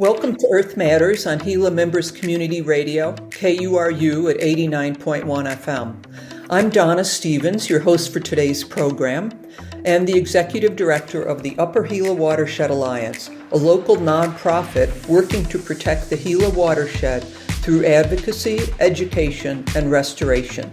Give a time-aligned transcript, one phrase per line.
[0.00, 5.94] Welcome to Earth Matters on Gila Mimbres Community Radio, KURU at 89.1 FM.
[6.48, 9.30] I'm Donna Stevens, your host for today's program,
[9.84, 15.58] and the Executive Director of the Upper Gila Watershed Alliance, a local nonprofit working to
[15.58, 17.22] protect the Gila watershed
[17.60, 20.72] through advocacy, education, and restoration.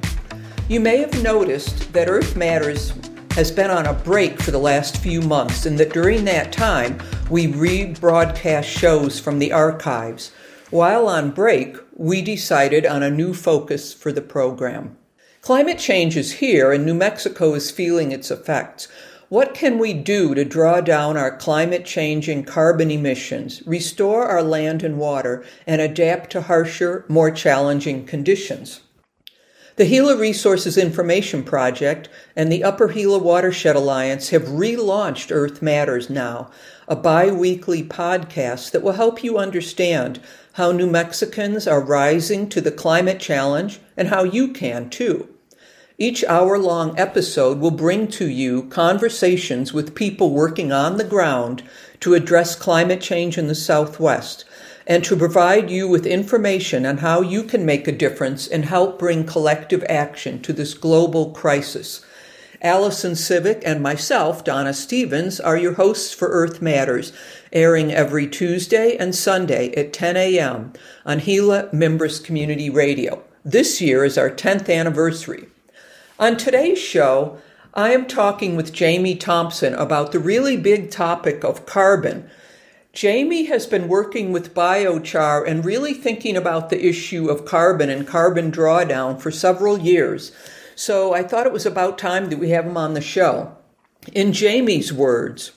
[0.69, 2.93] You may have noticed that Earth Matters
[3.31, 6.97] has been on a break for the last few months, and that during that time
[7.29, 10.31] we rebroadcast shows from the archives.
[10.69, 14.97] While on break, we decided on a new focus for the program.
[15.41, 18.87] Climate change is here, and New Mexico is feeling its effects.
[19.27, 24.81] What can we do to draw down our climate changing carbon emissions, restore our land
[24.81, 28.79] and water, and adapt to harsher, more challenging conditions?
[29.77, 36.09] The Gila Resources Information Project and the Upper Gila Watershed Alliance have relaunched Earth Matters
[36.09, 36.49] Now,
[36.87, 40.19] a bi weekly podcast that will help you understand
[40.53, 45.29] how New Mexicans are rising to the climate challenge and how you can too.
[45.99, 51.61] Each hour long episode will bring to you conversations with people working on the ground
[51.99, 54.43] to address climate change in the Southwest
[54.87, 58.97] and to provide you with information on how you can make a difference and help
[58.97, 62.03] bring collective action to this global crisis.
[62.61, 67.11] Allyson Siwik and myself, Donna Stevens, are your hosts for Earth Matters,
[67.51, 70.73] airing every Tuesday and Sunday at 10 a.m.
[71.05, 73.21] on Gila Mimbres Community Radio.
[73.43, 75.47] This year is our 10th anniversary.
[76.17, 77.37] On today's show,
[77.73, 82.27] I am talking with Jamie Thomson about the really big topic of carbon
[82.97, 88.07] Jamie has been working with biochar and really thinking about the issue of carbon and
[88.07, 90.31] carbon drawdown for several years.
[90.73, 93.55] So I thought it was about time that we have him on the show.
[94.13, 95.51] In Jamie's words,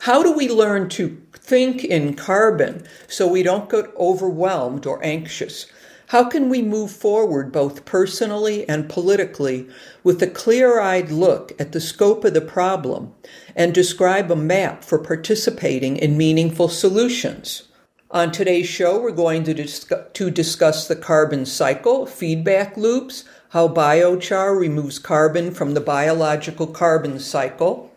[0.00, 5.72] how do we learn to think in carbon so we don't get overwhelmed or anxious?
[6.12, 9.66] How can we move forward both personally and politically
[10.04, 13.14] with a clear eyed look at the scope of the problem
[13.56, 17.62] and describe a map for participating in meaningful solutions?
[18.10, 23.66] On today's show, we're going to, discuss, to discuss the carbon cycle, feedback loops, how
[23.68, 27.90] biochar removes carbon from the biological carbon cycle,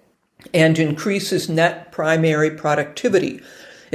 [0.54, 3.42] and increases net primary productivity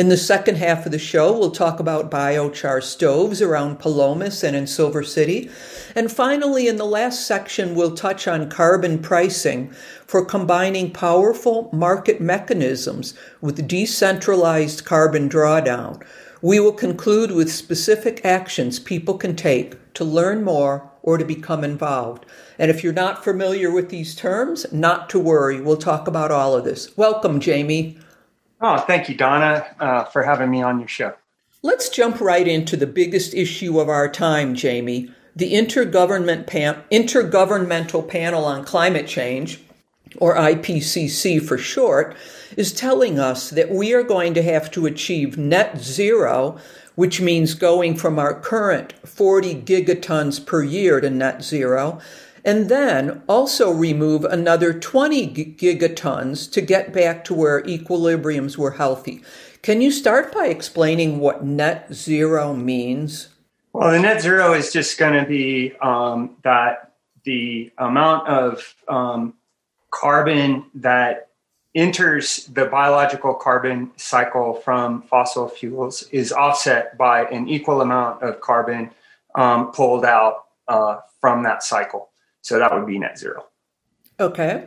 [0.01, 4.57] in the second half of the show, we'll talk about biochar stoves around Palomas and
[4.57, 5.51] in Silver City.
[5.95, 9.71] And finally, in the last section, we'll touch on carbon pricing
[10.07, 13.13] for combining powerful market mechanisms
[13.43, 16.03] with decentralized carbon drawdown.
[16.41, 21.63] We will conclude with specific actions people can take to learn more or to become
[21.63, 22.25] involved.
[22.59, 25.61] And if you're not familiar with these terms, not to worry.
[25.61, 26.97] We'll talk about all of this.
[26.97, 27.99] Welcome, Jamie.
[28.61, 31.15] Oh, thank you, Donna, uh, for having me on your show.
[31.63, 38.07] Let's jump right into the biggest issue of our time, Jamie the Intergovernment Pan- Intergovernmental
[38.09, 39.61] Panel on Climate Change,
[40.17, 42.17] or IPCC for short,
[42.57, 46.59] is telling us that we are going to have to achieve net zero,
[46.97, 52.01] which means going from our current 40 gigatons per year to net zero,
[52.45, 59.23] and then also remove another 20 gigatons to get back to where equilibriums were healthy.
[59.63, 63.29] Can you start by explaining what net zero means?
[63.73, 66.93] Well, the net zero is just going to be um, that
[67.25, 69.35] the amount of um,
[69.91, 71.29] carbon that
[71.75, 78.41] enters the biological carbon cycle from fossil fuels is offset by an equal amount of
[78.41, 78.91] carbon
[79.37, 82.10] um, pulled out uh, from that cycle.
[82.51, 83.47] So that would be net zero.
[84.19, 84.65] Okay.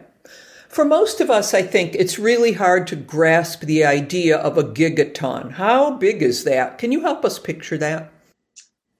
[0.69, 4.63] For most of us, I think it's really hard to grasp the idea of a
[4.63, 5.51] gigaton.
[5.51, 6.77] How big is that?
[6.77, 8.09] Can you help us picture that?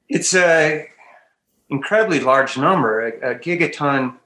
[0.09, 0.89] It's a
[1.69, 3.07] incredibly large number.
[3.07, 4.17] A, a gigaton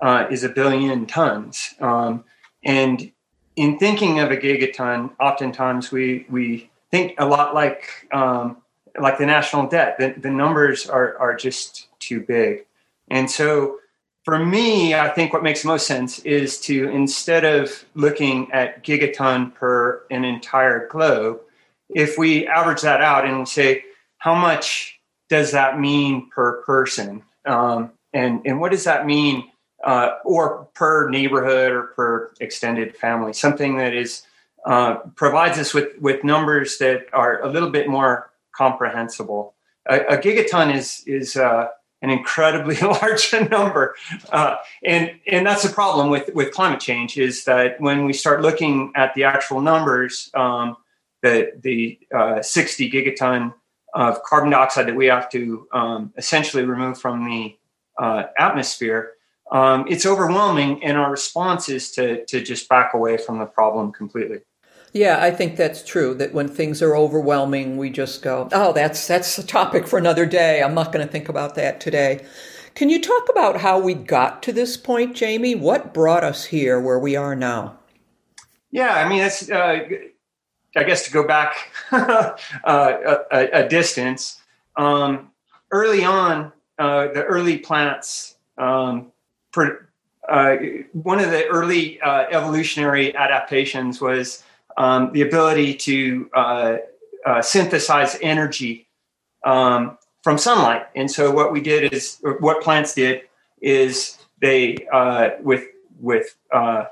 [0.00, 2.22] uh, is a billion tons, um,
[2.64, 3.10] and
[3.56, 8.58] in thinking of a gigaton, oftentimes we we think a lot like um,
[8.96, 9.96] like the national debt.
[9.98, 12.64] The, the numbers are are just too big,
[13.08, 13.80] and so
[14.24, 19.54] for me, I think what makes most sense is to instead of looking at gigaton
[19.54, 21.40] per an entire globe,
[21.90, 23.84] if we average that out and say,
[24.18, 24.98] how much
[25.28, 27.22] does that mean per person?
[27.44, 29.50] Um, and, and what does that mean,
[29.84, 33.34] uh, or per neighborhood or per extended family?
[33.34, 34.22] Something that is
[34.64, 39.54] uh, provides us with, with numbers that are a little bit more comprehensible.
[39.86, 41.68] A, a gigaton is is uh,
[42.04, 43.96] an incredibly large number.
[44.30, 48.42] Uh, and, and that's the problem with, with climate change is that when we start
[48.42, 50.76] looking at the actual numbers, um,
[51.22, 53.54] the the uh, 60 gigaton
[53.94, 57.56] of carbon dioxide that we have to um, essentially remove from the
[57.98, 59.12] uh, atmosphere,
[59.50, 63.90] um, it's overwhelming, and our response is to to just back away from the problem
[63.90, 64.40] completely.
[64.94, 66.14] Yeah, I think that's true.
[66.14, 70.24] That when things are overwhelming, we just go, "Oh, that's that's a topic for another
[70.24, 70.62] day.
[70.62, 72.24] I'm not going to think about that today."
[72.76, 75.54] Can you talk about how we got to this point, Jamie?
[75.54, 77.78] What brought us here where we are now?
[78.72, 79.88] Yeah, I mean, it's, uh,
[80.76, 81.54] I guess to go back
[81.92, 84.42] uh, a, a, distance,
[84.76, 85.30] um,
[85.70, 86.50] early on,
[86.80, 89.12] uh, the early plants, um,
[89.52, 89.86] per,
[90.28, 90.56] uh,
[90.92, 94.42] one of the early uh, evolutionary adaptations was
[94.76, 96.76] um, the ability to uh,
[97.40, 98.86] synthesize energy
[99.44, 100.86] um, from sunlight.
[100.94, 103.22] And so what we did is, what plants did
[103.60, 105.64] is they, uh, with
[106.00, 106.86] with uh,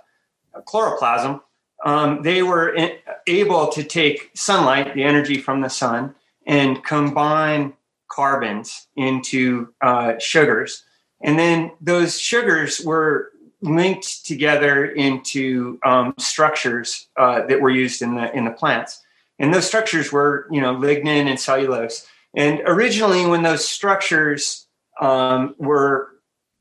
[0.65, 1.41] chloroplasm,
[1.85, 2.93] um, they were in,
[3.27, 6.15] able to take sunlight, the energy from the sun,
[6.47, 7.75] and combine
[8.09, 10.85] carbons into uh, sugars.
[11.21, 13.32] And then those sugars were
[13.63, 19.03] linked together into um, structures uh, that were used in the in the plants.
[19.39, 22.07] And those structures were, you know, lignin and cellulose.
[22.35, 24.67] And originally, when those structures
[25.01, 26.11] um, were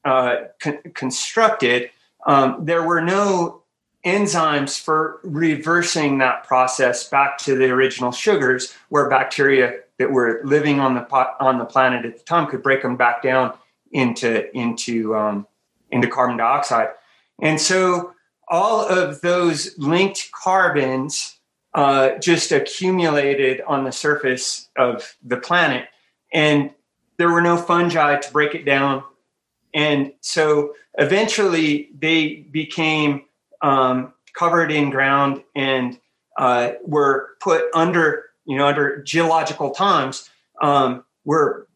[0.06, 1.92] uh, con- constructed,
[2.25, 3.63] um, there were no
[4.06, 10.80] enzymes for reversing that process back to the original sugars, where bacteria that were living
[10.80, 13.53] on the pot, on the planet at the time could break them back down
[13.92, 15.45] into into um,
[15.91, 16.89] into carbon dioxide.
[17.41, 18.13] And so
[18.47, 21.39] all of those linked carbons
[21.73, 25.88] uh, just accumulated on the surface of the planet.
[26.33, 26.71] And
[27.17, 29.03] there were no fungi to break it down.
[29.73, 33.23] And so eventually they became
[33.61, 35.99] um, covered in ground and
[36.38, 40.29] uh, were put under, you know, under geological times,
[40.61, 41.67] um, were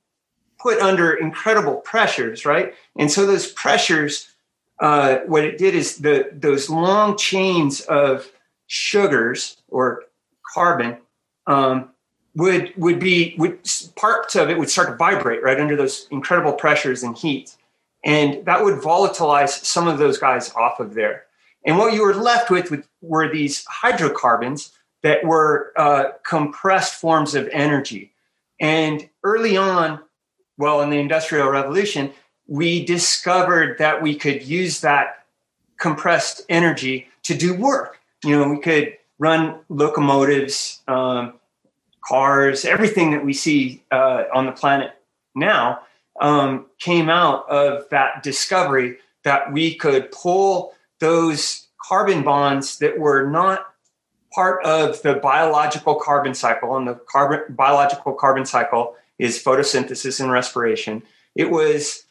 [0.60, 2.74] put under incredible pressures, right?
[2.98, 4.34] And so those pressures,
[4.80, 8.32] uh, what it did is the those long chains of
[8.68, 10.04] sugars or
[10.54, 10.98] carbon
[11.48, 11.90] um,
[12.36, 13.60] would would be would
[13.96, 17.56] parts of it would start to vibrate right under those incredible pressures and heat.
[18.04, 21.24] And that would volatilize some of those guys off of there.
[21.66, 24.72] And what you were left with, with were these hydrocarbons
[25.02, 28.14] that were uh, compressed forms of energy.
[28.62, 30.00] And early on
[30.58, 32.12] well in the industrial revolution
[32.48, 35.26] we discovered that we could use that
[35.80, 38.00] compressed energy to do work.
[38.24, 41.34] You know, we could run locomotives, um,
[42.06, 44.92] cars, everything that we see uh, on the planet
[45.34, 45.82] now
[46.22, 53.28] um, came out of that discovery that we could pull those carbon bonds that were
[53.30, 53.66] not
[54.34, 60.32] part of the biological carbon cycle and the carbon biological carbon cycle is photosynthesis and
[60.32, 61.02] respiration
[61.36, 62.04] it was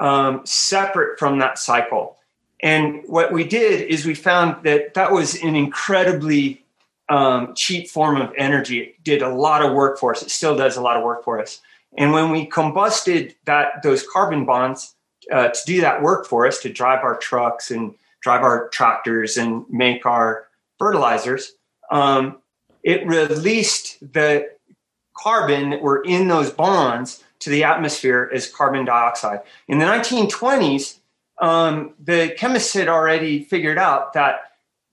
[0.00, 2.16] um, separate from that cycle
[2.62, 6.64] and what we did is we found that that was an incredibly
[7.08, 8.80] um, cheap form of energy.
[8.80, 10.22] It did a lot of work for us.
[10.22, 11.60] It still does a lot of work for us.
[11.98, 14.94] And when we combusted that those carbon bonds
[15.32, 19.36] uh, to do that work for us, to drive our trucks and drive our tractors
[19.36, 20.46] and make our
[20.78, 21.52] fertilizers,
[21.90, 22.38] um,
[22.84, 24.48] it released the
[25.22, 29.40] carbon that were in those bonds to the atmosphere as carbon dioxide.
[29.68, 30.98] In the 1920s,
[31.40, 34.40] um, the chemists had already figured out that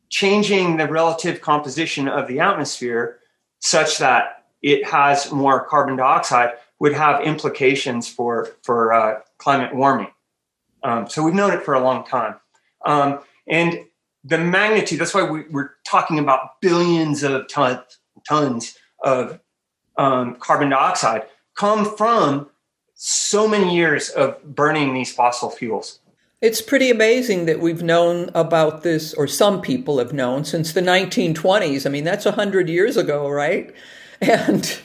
[0.09, 3.19] changing the relative composition of the atmosphere
[3.59, 10.11] such that it has more carbon dioxide would have implications for for uh, climate warming.
[10.83, 12.35] Um, so we've known it for a long time,
[12.85, 13.79] um, and
[14.23, 14.99] the magnitude.
[14.99, 17.81] That's why we, are talking about billions of ton,
[18.27, 19.39] tons of
[19.97, 21.23] um, carbon dioxide
[21.55, 22.49] come from
[22.93, 25.99] so many years of burning these fossil fuels.
[26.39, 30.81] It's pretty amazing that we've known about this, or some people have known, since the
[30.81, 31.85] 1920s.
[31.85, 33.73] I mean, that's 100 years ago, right?
[34.19, 34.79] And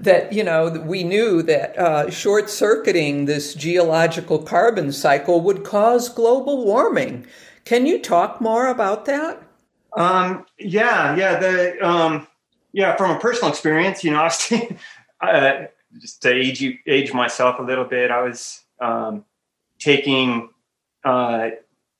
[0.00, 6.10] that, you know, we knew that uh, short circuiting this geological carbon cycle would cause
[6.10, 7.26] global warming.
[7.64, 9.42] Can you talk more about that?
[9.96, 11.38] Um, yeah, yeah.
[11.38, 12.26] The, um,
[12.76, 14.42] yeah, from a personal experience, you know, I was
[15.22, 15.66] uh,
[15.98, 19.24] just to age, you, age myself a little bit, I was um,
[19.78, 20.50] taking
[21.02, 21.50] uh,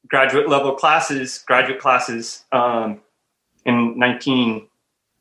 [0.07, 3.01] graduate level classes, graduate classes um,
[3.65, 4.69] in 19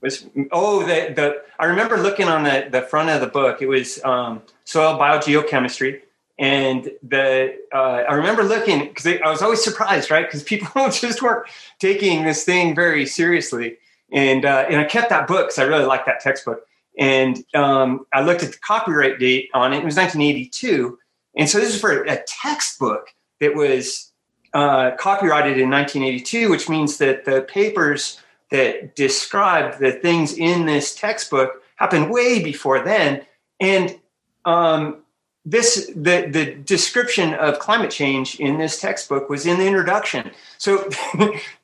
[0.02, 3.62] was oh the the I remember looking on the the front of the book.
[3.62, 6.02] It was um, soil biogeochemistry,
[6.38, 10.28] and the uh, I remember looking because I was always surprised, right?
[10.28, 11.48] Because people just weren't
[11.80, 13.78] taking this thing very seriously.
[14.16, 16.66] And uh, and I kept that book because I really liked that textbook.
[16.98, 19.80] And um, I looked at the copyright date on it.
[19.80, 20.98] It was 1982,
[21.36, 23.10] and so this is for a textbook
[23.42, 24.12] that was
[24.54, 30.96] uh, copyrighted in 1982, which means that the papers that describe the things in this
[30.96, 33.26] textbook happened way before then.
[33.60, 34.00] And
[34.46, 35.02] um,
[35.44, 40.32] this the the description of climate change in this textbook was in the introduction.
[40.58, 40.90] So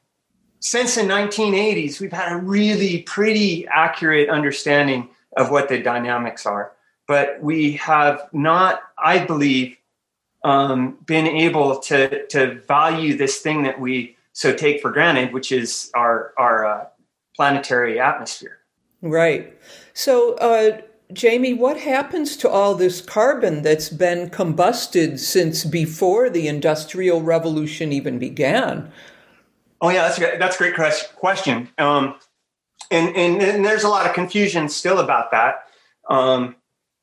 [0.62, 6.72] since the 1980s, we've had a really pretty accurate understanding of what the dynamics are,
[7.08, 9.75] but we have not, I believe,
[10.44, 15.51] um, been able to to value this thing that we so take for granted, which
[15.51, 16.86] is our our uh,
[17.36, 18.60] planetary atmosphere.
[19.01, 19.58] Right.
[19.94, 20.36] So.
[20.36, 20.82] Uh
[21.13, 27.91] Jamie, what happens to all this carbon that's been combusted since before the Industrial Revolution
[27.91, 28.89] even began?
[29.81, 30.75] Oh yeah, that's a, that's a great
[31.15, 31.69] question.
[31.77, 32.15] Um,
[32.91, 35.67] and, and, and there's a lot of confusion still about that.
[36.09, 36.55] Um,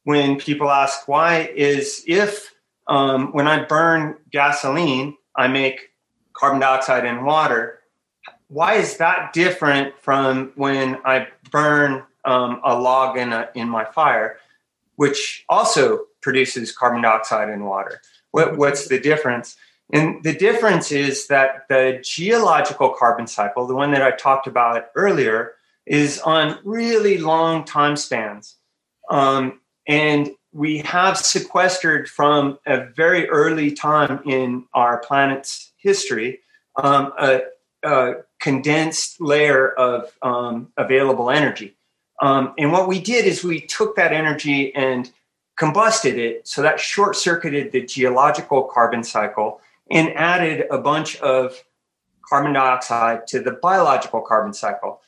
[0.05, 2.55] when people ask why is if
[2.87, 5.91] um, when I burn gasoline, I make
[6.33, 7.81] carbon dioxide and water.
[8.49, 13.85] Why is that different from when I burn um, a log in, a, in my
[13.85, 14.39] fire,
[14.97, 18.01] which also produces carbon dioxide and water.
[18.33, 19.57] What, what's the difference?
[19.91, 24.89] And the difference is that the geological carbon cycle, the one that I talked about
[24.95, 25.55] earlier,
[25.87, 28.57] is on really long time spans.
[29.09, 36.41] Um, and we have sequestered from a very early time in our planet's history
[36.77, 37.41] um, a,
[37.83, 41.77] a, condensed layer of um, available energy.
[42.21, 45.11] Um, and what we did is we took that energy and
[45.59, 46.47] combusted it.
[46.47, 51.65] So that short circuited the geological carbon cycle and added a bunch of
[52.29, 55.01] carbon dioxide to the biological carbon cycle.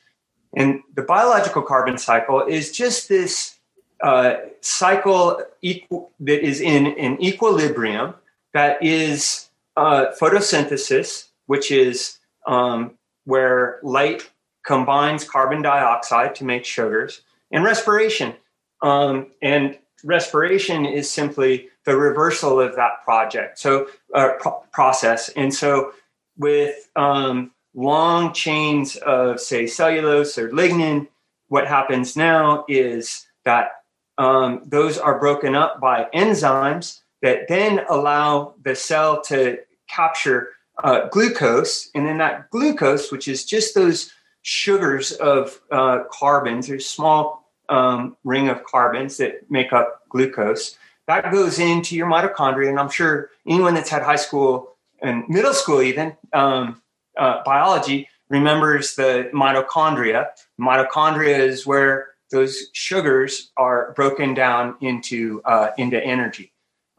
[0.55, 3.59] And the biological carbon cycle is just this
[4.03, 8.15] uh, cycle equal, that is in an equilibrium
[8.53, 14.29] that is uh, photosynthesis, which is um, where light
[14.65, 17.21] combines carbon dioxide to make sugars,
[17.51, 18.33] and respiration.
[18.81, 25.29] Um, and respiration is simply the reversal of that project, so uh, pro- process.
[25.29, 25.93] And so,
[26.37, 31.07] with um, long chains of, say, cellulose or lignin,
[31.47, 33.71] what happens now is that
[34.17, 39.57] um, those are broken up by enzymes that then allow the cell to
[39.89, 40.49] capture
[40.83, 44.11] uh, glucose, and then that glucose, which is just those
[44.41, 46.67] sugars of uh, carbons.
[46.67, 50.77] There's small um, ring of carbons that make up glucose.
[51.07, 55.53] That goes into your mitochondria, and I'm sure anyone that's had high school and middle
[55.53, 56.81] school, even um,
[57.17, 60.27] uh, biology, remembers the mitochondria.
[60.59, 66.53] Mitochondria is where those sugars are broken down into uh, into energy.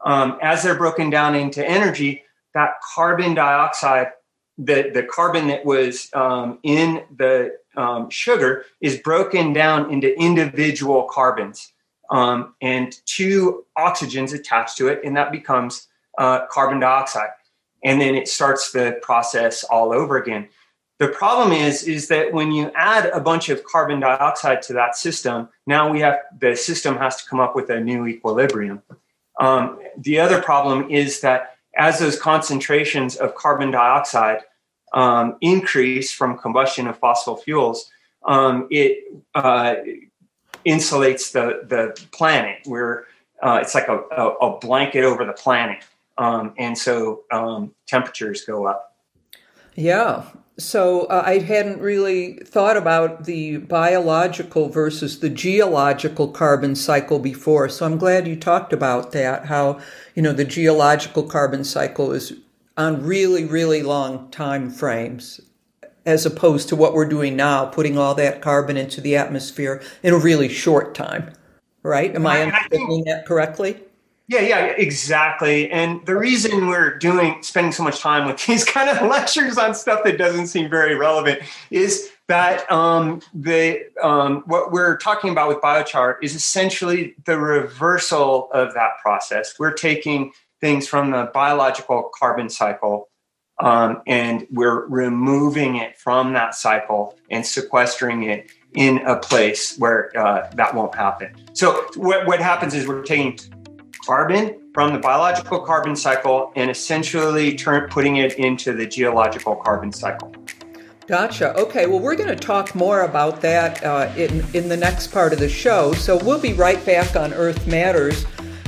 [0.05, 4.11] Um, as they're broken down into energy, that carbon dioxide
[4.57, 11.07] the, the carbon that was um, in the um, sugar is broken down into individual
[11.09, 11.73] carbons
[12.09, 17.29] um, and two oxygens attached to it, and that becomes uh, carbon dioxide.
[17.83, 20.47] And then it starts the process all over again.
[20.99, 24.95] The problem is, is that when you add a bunch of carbon dioxide to that
[24.95, 28.81] system, now we have the system has to come up with a new equilibrium.
[29.39, 34.41] Um, the other problem is that as those concentrations of carbon dioxide
[34.93, 37.89] um, increase from combustion of fossil fuels,
[38.25, 39.03] um, it
[39.35, 39.75] uh,
[40.65, 42.59] insulates the, the planet.
[42.65, 43.05] Where
[43.41, 45.83] uh, it's like a, a, a, blanket over the planet.
[46.17, 48.95] Um, and so um, temperatures go up.
[49.75, 50.23] Yeah.
[50.57, 57.67] So uh, I hadn't really thought about the biological versus the geological carbon cycle before.
[57.69, 59.47] So I'm glad you talked about that.
[59.47, 59.81] How
[60.13, 62.33] you know, the geological carbon cycle is
[62.77, 65.41] on really, really long time frames,
[66.05, 70.13] as opposed to what we're doing now, putting all that carbon into the atmosphere in
[70.13, 71.31] a really short time.
[71.81, 72.15] Right?
[72.15, 73.81] Am I, I understanding that correctly?
[74.27, 75.69] Yeah, yeah, exactly.
[75.69, 79.75] And the reason we're doing spending so much time with these kind of lectures on
[79.75, 81.41] stuff that doesn't seem very relevant
[81.71, 88.49] is that um, the um, what we're talking about with biochar is essentially the reversal
[88.53, 89.55] of that process.
[89.59, 90.31] We're taking
[90.61, 93.09] things from the biological carbon cycle
[93.59, 100.11] um, and we're removing it from that cycle and sequestering it in a place where
[100.17, 101.33] uh, that won't happen.
[101.53, 103.37] So what, what happens is we're taking
[104.05, 109.91] carbon from the biological carbon cycle and essentially turn, putting it into the geological carbon
[109.91, 110.33] cycle.
[111.05, 111.53] Gotcha.
[111.59, 115.33] Okay, well, we're going to talk more about that uh, in, in the next part
[115.33, 115.93] of the show.
[115.93, 118.25] So we'll be right back on Earth Matters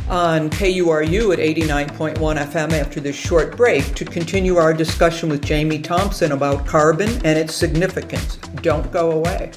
[0.09, 5.79] on KURU at 89.1 FM after this short break to continue our discussion with Jamie
[5.79, 8.37] Thomson about carbon and its significance.
[8.61, 9.51] Don't go away.